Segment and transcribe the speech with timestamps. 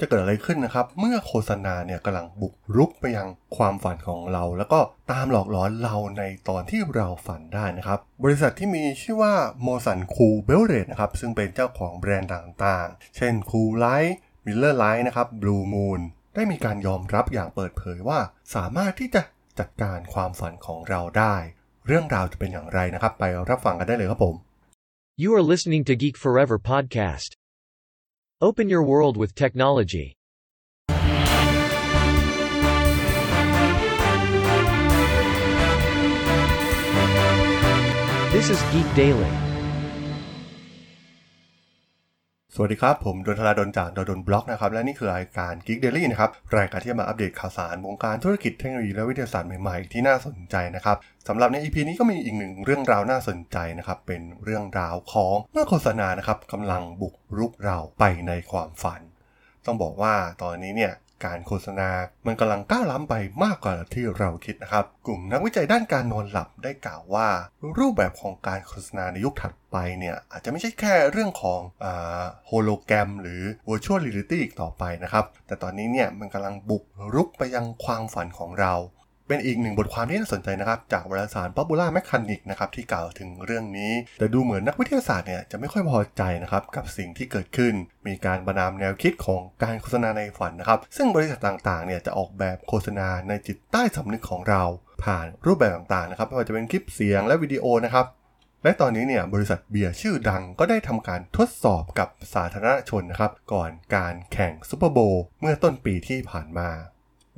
[0.00, 4.80] จะเกิดอะไรขึ้นนะครับ เมื่อโฆษณาเนี่ยกำลังบุกรุกไปยังความฝันของเรา แล้วก็
[5.12, 16.00] ตามหลอกหลอนเราในตอนที่เราฝันได้นะครับ บริษัทที่มีชื่อว่า Molson Coors Beverage นะครับ ซึ่งเป็นเจ้าของแบรนด์ต่างๆ เช่น Coors Light Miller Lite นะครับ Blue Moon
[16.34, 18.18] ได้มีการยอมรับอย่างเปิดเผยว่า
[18.54, 19.22] สามารถที่จะ
[19.58, 21.36] จัดการความฝันของเราได้
[21.86, 24.36] เรื่องราวจะเป็นอย่างไรนะครับ ไปรับฟังกันได้เลยครับผม
[25.22, 27.39] You are listening to Geek Forever podcast.
[28.42, 30.16] Open your world with technology.
[38.32, 39.49] This is Geek Daily.
[42.54, 50.96] สวัสดีครับ ผมดนทราดนจากดนบล็อกนะครับ และนี่คือรายการ Geek Daily นะครับ รายการที่จะมาอัปเดตข่าวสารวงการธุรกิจเทคโนโลยีและวิทยาศาสตร์ใหม่ๆ ที่น่าสนใจนะครับ
[51.28, 59.00] สำหรับใน EP นี้ก็มีอีกหนึ่งเรื่องราวน่าสนใจนะครับ เป็นเรื่องราวของเมื่อโฆษณานะครับกำลังบุกรุกเราไปในความฝัน
[59.66, 60.92] ต้องบอกว่าตอนนี้เนี่ย
[61.24, 61.90] การโฆษณา
[62.26, 67.28] มันกำลังก้าวล้ำไปมากกว่าที่เราคิดนะครับ กลุ่มนักวิจัยด้านการนอนหลับได้กล่าวว่า
[67.78, 71.60] รูปแบบของการโฆษณาในยุคถัดไปเนี่ย อาจจะไม่ใช่แค่เรื่องของ
[72.46, 78.74] โฮโลแกรมหรือ virtual reality อีกต่อไปนะครับ แต่ตอนนี้เนี่ยมันกำลังบุกรุกไปยังความฝันของเรา
[79.30, 87.74] เป็นอีกหนึ่งบทความที่น่าสนใจนะครับ จากวารสาร Popular Mechanics นะครับที่กล่าวถึงเรื่องนี้ แต่ดูเหมือนนักวิทยาศาสตร์เนี่ยจะไม่ค่อยพอใจนะครับกับสิ่งที่เกิดขึ้น
[88.06, 94.62] มีการประนามแนวคิดของการโฆษณาในฝันนะครับ ซึ่งบริษัทต่างๆเนี่ยจะออกแบบโฆษณาในจิตใต้สำนึกของเรา
[95.04, 98.06] ผ่านรูปแบบต่างๆนะครับไม่ว่าจะเป็นคลิปเสียงและวิดีโอนะครับ
[98.64, 106.70] และตอนนี้เนี่ยบริษัทเบียร์ชื่อดังก็ได้ทำการทดสอบกับสาธารณชนนะครับ ก่อนการแข่ง Super Bowl เมื่อต้นปีที่ผ่านมา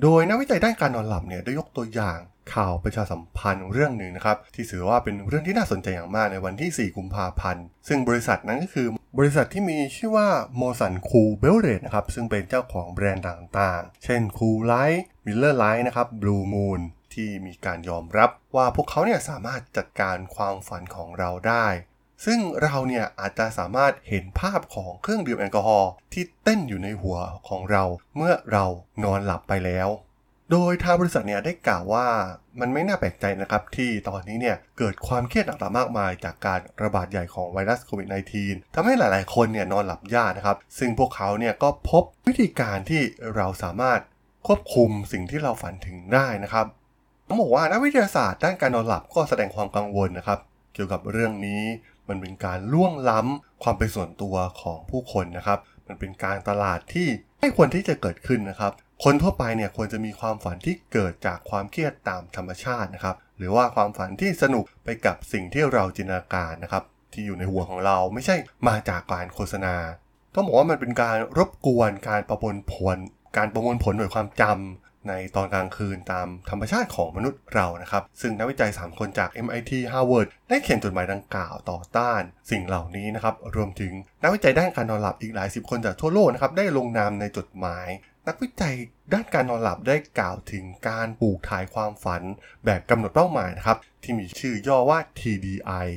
[0.03, 2.19] โดยนักวิจัยด้านการนอนหลับเนี่ยได้ยกตัวอย่าง
[2.55, 16.07] ข่าวประชาสัมพันธ์เรื่องหนึ่งนะครับ ที่ถือว่าเป็นเรื่องที่น่าสนใจอย่างมากในวันที่ 4 กุมภาพันธ์ ซึ่งบริษัทนั้นก็คือบริษัทที่มีชื่อว่า Molson Coors Beverage นะครับ ซึ่งเป็นเจ้าของแบรนด์ต่างๆ เช่น Coors Light Miller Lite นะครับ
[16.23, 16.81] Blue Moon
[17.15, 21.67] ที่มีการยอมรับว่าพวกเขาเนี่ยสามารถจัดการความฝันของเราได้
[22.25, 27.19] ซึ่งเราเนี่ยอาจจะสามารถเห็นภาพของเครื่องดื่มแอลกอฮอล์ที่เต้นอยู่ในหัว
[27.49, 27.85] ของเรา
[28.17, 28.65] เมื่อเรา
[29.05, 29.89] นอนหลับไปแล้ว
[30.51, 32.07] โดยทางบริษัทเนี่ยได้กล่าวว่า
[32.61, 38.09] มันไม่น่าแปลกใจนะครับที่ตอนนี้เนี่ยเกิดความเครียดต่างๆมากมาย จากการระบาดใหญ่ของไวรัสโควิด
[38.41, 43.03] -19 ทำให้หลายๆ คนเนี่ยนอนหลับยากนะครับ ซึ่งพวกเขาเนี่ยก็พบวิธีการที่
[43.37, 44.01] เราสามารถ
[44.47, 46.67] ควบคุมสิ่งที่เราฝันถึงได้นะครับ
[47.29, 50.39] ต้องบอกว่านักวิทยาศาสตร์ด้านการนอนหลับก็แสดงความกังวลนะครับ
[50.75, 51.63] เกี่ยวกับเรื่องนี้
[52.13, 55.59] มันเป็นการล่วงล้ำความเป็นส่วนตัวของผู้คนนะครับ
[55.89, 57.09] มันเป็นการตลาดที่
[57.41, 58.73] ไม่ควรที่จะเกิดขึ้นนะครับ
[59.05, 68.37] คนทั่วไปเนี่ยควรจะมีความฝันที่เกิดจากความเครียดตามธรรมชาตินะครับ หรือว่าความฝันที่สนุกไปกับสิ่งที่เราจินตนาการนะครับ ที่อยู่ในหัวของเราไม่ใช่
[68.69, 69.75] มาจากการโฆษณา
[70.35, 72.99] ต้องบอกว่ามันเป็นการรบกวนการประมวลผล
[73.37, 83.93] การประมวลผลหน่วยความจำ ในตอนกลางคืนตามธรรมชาติของมนุษย์เรานะครับ ซึ่งนักวิจัย 3 คนจาก MIT Harvard ได้เขียนจดหมายดังกล่าวต่อต้าน สิ่งเหล่านี้นะครับ รวมถึง
[84.23, 87.89] นักวิจัยด้านการนอนหลับอีกหลายสิบคนจากทั่วโลกนะครับ ได้ลงนามในจดหมาย
[88.29, 88.75] นักวิจัย
[89.13, 92.23] ด้านการนอนหลับได้กล่าวถึงการปลูกถ่ายความฝัน
[92.65, 95.89] แบบกำหนดเป้าหมายนะครับ ที่มีชื่อย่อว่า TDI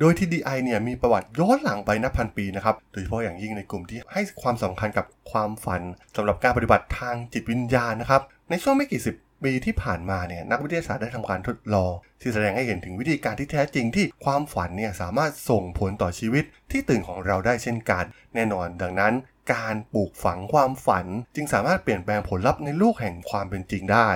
[0.00, 5.82] โดย TDI เนี่ยมีประวัติย้อนหลังไปนับพันปีนะครับ โดยเฉพาะอย่างยิ่งในกลุ่มที่ให้ความสำคัญกับความฝัน
[6.16, 9.14] สำหรับการปฏิบัติทางจิตวิญญาณนะครับ ในช่วงไม่กี่สิบ
[9.44, 19.14] ปีที่ผ่านมาเนี่ยนักวิทยาศาสตร์ได้ทำการทดลอง ที่แสดงให้เห็นถึงวิธีการที่แท้จริงที่ความฝันเนี่ยสามารถส่งผลต่อชีวิตที่ตื่นของเราได้เช่นกัน แน่นอนดังนั้น
[19.52, 24.08] การปลูกฝังความฝัน จึงสามารถเปลี่ยนแปลงผลลัพธ์ในโลกแห่งความเป็นจริงได้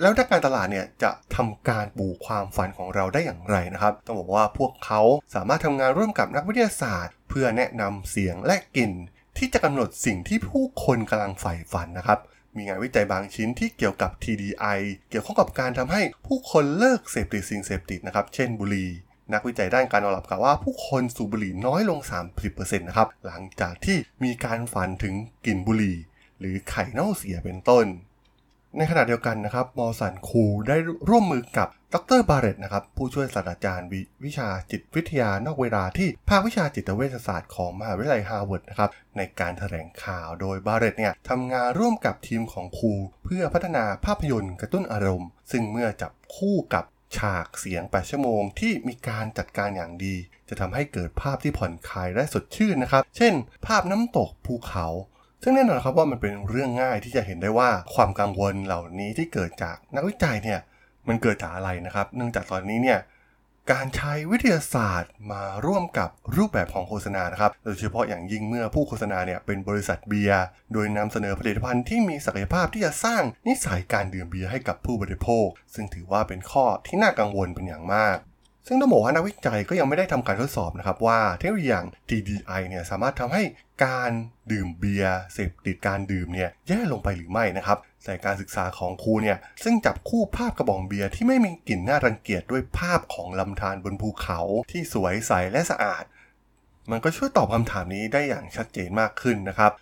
[0.00, 5.00] แล้วด้าการตลาดเนี่ยจะทำการปลูกความฝันของเราได้อย่างไรนะครับต้องบอกว่าพวกเขา
[5.34, 8.92] สามารถทำงานร่วมกับนักวิทยาศาสตร์ เพื่อแนะนำเสียงและกลิ่น
[9.36, 12.18] ที่จะกำหนดสิ่งที่ผู้คนกำลังใฝ่ฝันนะครับ
[12.56, 14.78] มีงานวิจัยบางชิ้นที่เกี่ยวกับ TDI
[15.10, 18.90] เกี่ยวข้องกับการทำให้ผู้คนเลิกเสพติดสิ่งเสพติดนะครับ เช่นบุหรี่
[19.32, 21.98] นักวิจัยด้านการนอนหลับกล่าวว่าผู้คนสูบบุหรี่น้อยลง
[22.40, 25.14] 30%นะครับหลังจากที่มีการฝันถึง
[25.46, 25.96] กลิ่นบุหรี่
[26.38, 27.86] หรือไข่เน่าเสียเป็นต้น
[28.78, 30.76] ในขณะเดียวกันนะครับ Molson Coors ได้
[31.08, 32.20] ร่วมมือกับดร.
[32.28, 42.92] Barrett นะครับผู้ช่วยศาสตราจารย์วิชาจิตวิทยานอกเวลาที่ภาควิชาจิตเวชศาสตร์ของมหาวิทยาลัยฮาร์วาร์ดนะครับในการแถลงข่าวโดยบาร์เรตเนี่ยทำงานร่วมกับทีมของครู
[43.24, 46.84] เพื่อพัฒนาภาพยนตร์กระตุ้นอารมณ์ ซึ่งเมื่อจับคู่กับ
[47.16, 50.16] ฉากเสียง 8 ชั่วโมงที่มีการจัดการอย่างดี
[50.48, 53.34] จะทำให้เกิดภาพที่ผ่อนคลายและสดชื่นนะครับ เช่น
[53.66, 54.86] ภาพน้ำตกภูเขา
[55.42, 60.60] ซึ่งแน่นอนครับว่ามันเป็นเรื่องง่ายที่จะเห็นได้ว่าความกังวลเหล่านี้ที่เกิดจากนักวิจัยเนี่ย
[61.08, 62.98] มันเกิดจากอะไรนะครับ เนื่องจากตอนนี้เนี่ย
[63.72, 78.16] การใช้วิทยาศาสตร์มาร่วมกับรูปแบบของโฆษณานะครับ โดยเฉพาะอย่างยิ่งเมื่อผู้โฆษณาเนี่ยเป็นบริษัทเบียร์ โดยนำเสนอผลิตภัณฑ์ที่มีศักยภาพที่จะสร้างนิสัยการดื่มเบียร์ให้กับผู้บริโภค ซึ่งถือว่าเป็นข้อที่น่ากังวลเป็นอย่างมาก
[78.66, 83.42] ซึ่งต้องบอกว่านักวิจัยก็ยังไม่ได้ทำการทดสอบนะครับว่าเทคโนโลยีอย่าง TDI เนี่ยสามารถทำให้
[83.84, 84.10] การ
[84.52, 96.04] ดื่มเบียร์เสพติดการดื่มเนี่ยแย่ลงไปหรือไม่นะครับแต่การศึกษาของครูเนี่ยซึ่งจับคู่ภาพกระบอกเบียร์ที่ไม่มีกลิ่นน่ารังเกียจด้วยภาพของลำธารบนภูเขาที่สวยใสและสะอาด
[96.90, 99.72] มันก็ช่วยตอบคำถามนี้ได้อย่างชัดเจนมากขึ้นนะครับ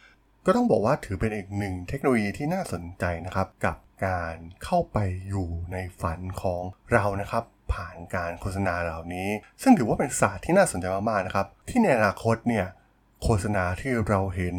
[0.46, 4.98] ก็ต้องบอกว่าถือเป็นอีกหนึ่งเทคโนโลยีที่น่าสนใจนะครับกับการเข้าไป
[5.28, 6.62] อยู่ในฝันของ
[6.92, 9.28] เรานะครับ ผ่านการโฆษณาเหล่านี้
[9.62, 12.66] ซึ่งถือว่าเป็นศาสตร์ที่น่าสนใจมากๆนะครับ ที่ในอนาคตเนี่ย
[13.22, 14.56] โฆษณาที่เราเห็น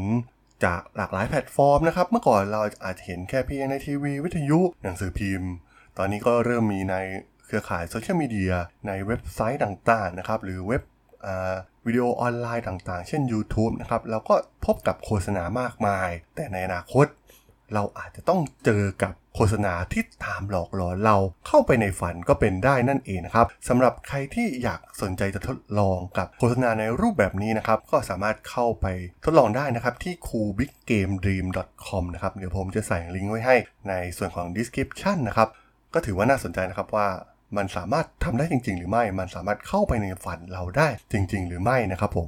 [0.66, 5.52] จากหลากหลายแพลตฟอร์มนะครับ เมื่อก่อนเราอาจจะเห็นแค่เพียงในทีวี วิทยุ หนังสือพิมพ์
[5.98, 6.96] ตอนนี้ก็เริ่มมีใน
[7.46, 8.54] เครือข่ายโซเชียลมีเดีย
[8.88, 10.84] ในเว็บไซต์ต่างๆนะครับ หรือเว็บ
[11.86, 14.36] วิดีโอออนไลน์ต่างๆ เช่น YouTube นะครับ เราก็
[14.66, 17.06] พบกับโฆษณามากมาย แต่ในอนาคต
[17.74, 28.86] เราอาจจะต้องเจอกับโฆษณาที่ตามหลอกหลอนเราเข้าไปในฝันก็เป็นได้นั่นเองนะครับสำหรับใครที่อยากสนใจจะทดลองกับโฆษณาในรูปแบบนี้นะครับ ก็สามารถเข้าไป
[29.26, 33.56] ทดลองได้นะครับที่ coolbiggamedream.com นะครับเดี๋ยวผมจะใส่ลิงก์ไว้ให้
[33.90, 35.50] ในส่วนของ description นะครับ
[35.94, 37.08] ก็ถือว่าน่าสนใจนะครับว่า
[37.58, 42.20] มันสามารถทำได้จริง ๆ หรือไม่ มันสามารถเข้าไปในฝันเราได้จริง ๆ หรือไม่นะครับผ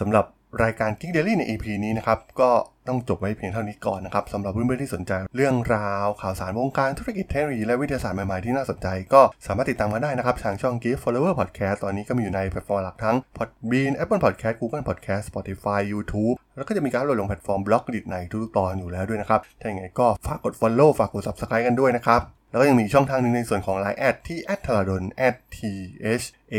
[0.00, 0.24] สำหรับ
[0.62, 2.50] รายการ Geek Daily ใน EP นี้นะครับ ก็
[2.88, 18.00] ต้องจบไว้เพียงเท่านี้ก่อนนะครับสำหรับเพื่อนๆที่สนใจเรื่องราว ข่าวสารวงการธุรกิจเทคโนโลยีและวิทยาศาสตร์ใหม่ๆที่น่าสนใจ ก็สามารถติดตามกันได้นะครับทางช่อง Geek Forever Podcast ตอนนี้ก็มีอยู่ในแพลตฟอร์มหลักทั้ง Podbean Apple Podcast Google Podcast Spotify YouTube แล้วก็จะมีการโหลดลงแพลตฟอร์ม Blockdit
[18.10, 22.20] ในทุกตอนอยู่แล้วด้วยนะครับถ้าอย่างไรก็ฝากกด Follow ฝากกด Subscribe กันด้วยนะครับ
[22.54, 25.04] แล้วก็ยังมีช่องทางหนึ่งในส่วนของ Line แอดที่ a t h a r a d o n
[25.56, 26.56] t h a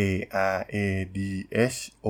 [0.58, 0.76] r a
[1.18, 1.20] d
[1.74, 2.08] h o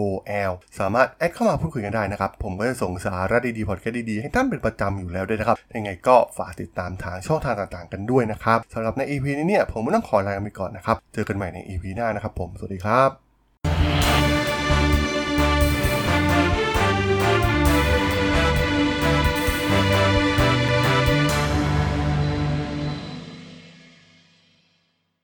[0.49, 14.94] l สามารถแอดเข้ามาพูดคุยกันได้นะครับ ผมก็จะส่งสาระดีๆพอดแคสต์ดีๆ ให้ท่านเป็นประจำอยู่แล้วด้วยนะครับ ยังไงก็ฝากติดตามทางช่องทางต่างๆ กันด้วยนะครับสำหรับใน EP นี้เนี่ย ผมต้องขอลาไปก่อนนะครับ เจอกันใหม่ใน EP หน้านะครับผม สวัสดีครับ